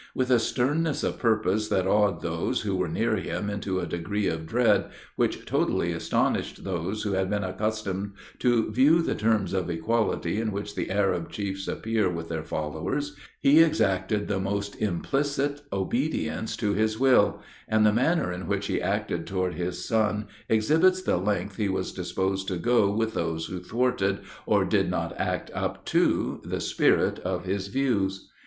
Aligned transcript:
With 0.15 0.31
a 0.31 0.39
sternness 0.39 1.03
of 1.03 1.19
purpose 1.19 1.67
that 1.67 1.85
awed 1.85 2.23
those 2.23 2.61
who 2.61 2.75
were 2.75 2.87
near 2.87 3.17
him 3.17 3.51
into 3.51 3.79
a 3.79 3.85
degree 3.85 4.25
of 4.25 4.47
dread, 4.47 4.85
which 5.15 5.45
totally 5.45 5.91
astonished 5.91 6.63
those 6.63 7.03
who 7.03 7.11
had 7.11 7.29
been 7.29 7.43
accustomed 7.43 8.13
to 8.39 8.71
view 8.71 9.03
the 9.03 9.13
terms 9.13 9.53
of 9.53 9.69
equality 9.69 10.41
in 10.41 10.51
which 10.51 10.73
the 10.73 10.89
Arab 10.89 11.29
chiefs 11.29 11.67
appear 11.67 12.09
with 12.09 12.29
their 12.29 12.41
followers, 12.41 13.15
he 13.41 13.61
exacted 13.61 14.27
the 14.27 14.39
most 14.39 14.75
implicit 14.81 15.61
obedience 15.71 16.57
to 16.57 16.73
his 16.73 16.97
will; 16.99 17.39
and 17.67 17.85
the 17.85 17.93
manner 17.93 18.31
in 18.31 18.47
which 18.47 18.65
he 18.65 18.81
acted 18.81 19.27
toward 19.27 19.53
his 19.53 19.85
son 19.87 20.25
exhibits 20.49 21.03
the 21.03 21.17
length 21.17 21.57
he 21.57 21.69
was 21.69 21.93
disposed 21.93 22.47
to 22.47 22.57
go 22.57 22.89
with 22.91 23.13
those 23.13 23.45
who 23.45 23.59
thwarted, 23.59 24.17
or 24.47 24.65
did 24.65 24.89
not 24.89 25.13
act 25.19 25.51
up 25.53 25.85
to, 25.85 26.41
the 26.43 26.59
spirit 26.59 27.19
of 27.19 27.45
his 27.45 27.67
views. 27.67 28.31